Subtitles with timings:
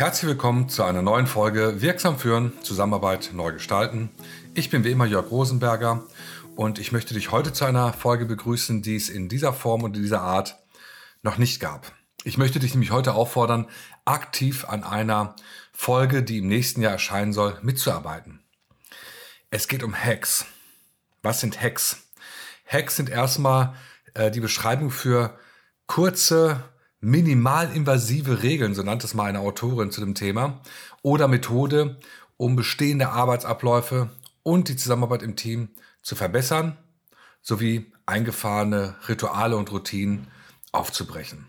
[0.00, 4.08] Herzlich willkommen zu einer neuen Folge Wirksam führen, Zusammenarbeit neu gestalten.
[4.54, 6.06] Ich bin wie immer Jörg Rosenberger
[6.56, 9.94] und ich möchte dich heute zu einer Folge begrüßen, die es in dieser Form und
[9.94, 10.56] in dieser Art
[11.20, 11.92] noch nicht gab.
[12.24, 13.68] Ich möchte dich nämlich heute auffordern,
[14.06, 15.36] aktiv an einer
[15.70, 18.42] Folge, die im nächsten Jahr erscheinen soll, mitzuarbeiten.
[19.50, 20.46] Es geht um Hacks.
[21.22, 22.08] Was sind Hacks?
[22.66, 23.74] Hacks sind erstmal
[24.14, 25.38] äh, die Beschreibung für
[25.86, 26.69] kurze,
[27.00, 30.60] minimalinvasive Regeln, so nannte es mal eine Autorin zu dem Thema,
[31.02, 31.98] oder Methode,
[32.36, 34.10] um bestehende Arbeitsabläufe
[34.42, 35.68] und die Zusammenarbeit im Team
[36.02, 36.76] zu verbessern,
[37.42, 40.28] sowie eingefahrene Rituale und Routinen
[40.72, 41.46] aufzubrechen.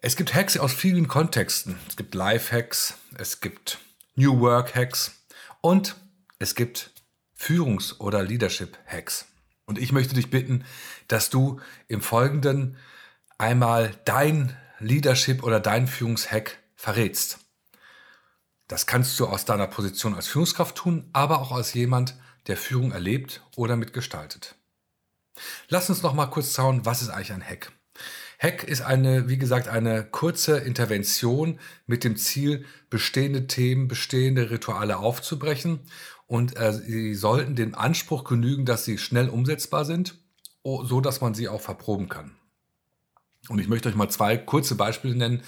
[0.00, 1.78] Es gibt Hacks aus vielen Kontexten.
[1.88, 3.78] Es gibt Life-Hacks, es gibt
[4.14, 5.12] New Work-Hacks
[5.60, 5.96] und
[6.38, 6.92] es gibt
[7.34, 9.26] Führungs- oder Leadership-Hacks.
[9.64, 10.64] Und ich möchte dich bitten,
[11.08, 12.76] dass du im Folgenden
[13.38, 17.38] einmal dein Leadership oder dein Führungshack verrätst.
[18.68, 22.92] Das kannst du aus deiner Position als Führungskraft tun, aber auch als jemand, der Führung
[22.92, 24.56] erlebt oder mitgestaltet.
[25.68, 27.72] Lass uns noch mal kurz schauen, was ist eigentlich ein Hack?
[28.38, 34.98] Hack ist eine, wie gesagt, eine kurze Intervention mit dem Ziel, bestehende Themen, bestehende Rituale
[34.98, 35.80] aufzubrechen.
[36.26, 40.18] Und äh, sie sollten dem Anspruch genügen, dass sie schnell umsetzbar sind,
[40.62, 42.36] so dass man sie auch verproben kann.
[43.48, 45.42] Und ich möchte euch mal zwei kurze Beispiele nennen,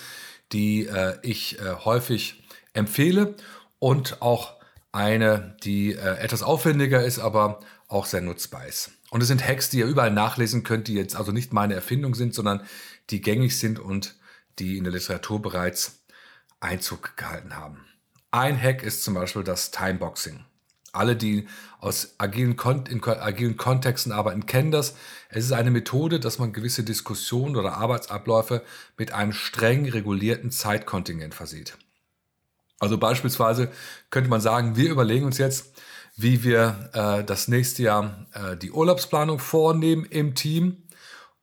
[0.52, 3.34] die äh, ich äh, häufig empfehle
[3.78, 4.54] und auch
[4.92, 8.92] eine, die äh, etwas aufwendiger ist, aber auch sehr nutzbar ist.
[9.10, 12.14] Und es sind Hacks, die ihr überall nachlesen könnt, die jetzt also nicht meine Erfindung
[12.14, 12.62] sind, sondern
[13.10, 14.16] die gängig sind und
[14.58, 16.04] die in der Literatur bereits
[16.60, 17.86] Einzug gehalten haben.
[18.30, 20.44] Ein Hack ist zum Beispiel das Timeboxing.
[20.98, 21.46] Alle, die
[21.80, 24.96] aus agilen, Kon in agilen Kontexten arbeiten, kennen das.
[25.30, 28.62] Es ist eine Methode, dass man gewisse Diskussionen oder Arbeitsabläufe
[28.96, 31.78] mit einem streng regulierten Zeitkontingent versieht.
[32.80, 33.70] Also beispielsweise
[34.10, 35.72] könnte man sagen, wir überlegen uns jetzt,
[36.16, 40.82] wie wir äh, das nächste Jahr äh, die Urlaubsplanung vornehmen im Team.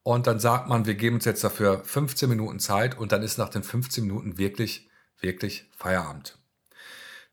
[0.03, 3.37] Und dann sagt man, wir geben uns jetzt dafür 15 Minuten Zeit und dann ist
[3.37, 4.89] nach den 15 Minuten wirklich,
[5.19, 6.37] wirklich Feierabend.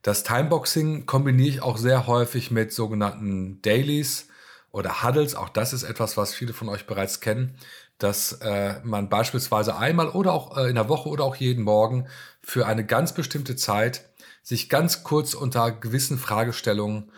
[0.02, 4.28] Das Timeboxing kombiniere ich auch sehr häufig mit sogenannten Dailies
[4.72, 5.36] oder Huddles.
[5.36, 7.56] Auch das ist etwas, was viele von euch bereits kennen,
[7.98, 12.08] dass äh, man beispielsweise einmal oder auch äh, in der Woche oder auch jeden Morgen
[12.40, 14.10] für eine ganz bestimmte Zeit
[14.42, 17.12] sich ganz kurz unter gewissen Fragestellungen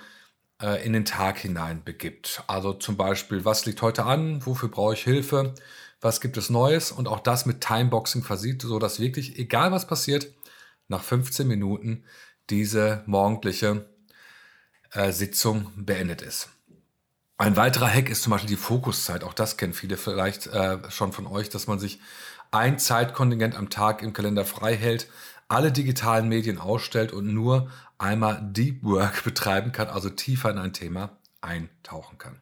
[0.61, 2.43] äh, in den Tag hinein begibt.
[2.49, 4.45] Also zum Beispiel, was liegt heute an?
[4.45, 5.55] Wofür brauche ich Hilfe?
[6.03, 6.93] Was gibt es Neues?
[6.93, 10.29] Und auch das mit Timeboxing versieht, so dass wirklich, egal was passiert,
[10.89, 12.05] nach 15 Minuten
[12.51, 13.87] diese morgendliche
[14.93, 16.51] äh, Sitzung beendet ist.
[17.37, 19.25] Ein weiterer Hack ist zum Beispiel die Fokuszeit.
[19.25, 22.01] Auch das kennen viele vielleicht äh, schon von euch, dass man sich
[22.53, 25.09] ein Zeitkontingent am Tag im Kalender frei hält,
[25.49, 30.73] alle digitalen Medien ausstellt und nur einmal Deep Work betreiben kann, also tiefer in ein
[30.73, 32.41] Thema eintauchen kann.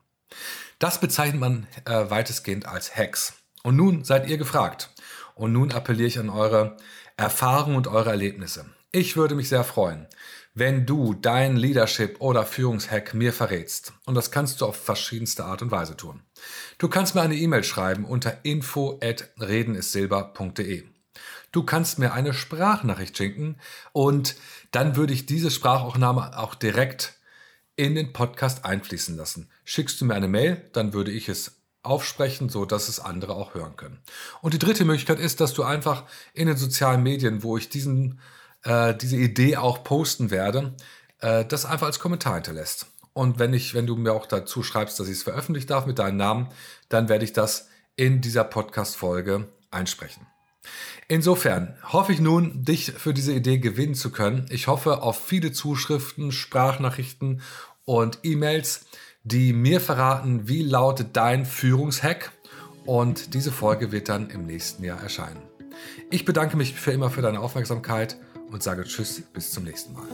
[0.78, 3.34] Das bezeichnet man äh, weitestgehend als Hacks.
[3.62, 4.90] Und nun seid ihr gefragt.
[5.34, 6.76] Und nun appelliere ich an eure
[7.16, 8.66] Erfahrungen und eure Erlebnisse.
[8.94, 10.06] Ich würde mich sehr freuen,
[10.52, 13.94] wenn du dein Leadership oder Führungshack mir verrätst.
[14.04, 16.20] Und das kannst du auf verschiedenste Art und Weise tun.
[16.76, 20.84] Du kannst mir eine E-Mail schreiben unter info at redenissilber.de.
[21.52, 23.56] Du kannst mir eine Sprachnachricht schicken
[23.92, 24.36] und
[24.72, 27.18] dann würde ich diese Sprachaufnahme auch direkt
[27.76, 29.48] in den Podcast einfließen lassen.
[29.64, 33.54] Schickst du mir eine Mail, dann würde ich es aufsprechen, so dass es andere auch
[33.54, 34.00] hören können.
[34.42, 36.04] Und die dritte Möglichkeit ist, dass du einfach
[36.34, 38.20] in den sozialen Medien, wo ich diesen
[38.64, 40.74] äh, diese Idee auch posten werde,
[41.20, 42.86] äh, das einfach als Kommentar hinterlässt.
[43.12, 45.98] Und wenn ich, wenn du mir auch dazu schreibst, dass ich es veröffentlichen darf mit
[45.98, 46.48] deinem Namen,
[46.88, 50.26] dann werde ich das in dieser Podcast-Folge einsprechen.
[51.08, 54.46] Insofern hoffe ich nun, dich für diese Idee gewinnen zu können.
[54.50, 57.42] Ich hoffe auf viele Zuschriften, Sprachnachrichten
[57.84, 58.86] und E-Mails,
[59.24, 62.32] die mir verraten, wie lautet dein Führungshack.
[62.86, 65.42] Und diese Folge wird dann im nächsten Jahr erscheinen.
[66.10, 68.16] Ich bedanke mich für immer für deine Aufmerksamkeit
[68.52, 70.06] und sage Tschüss, bis zum nächsten Mal.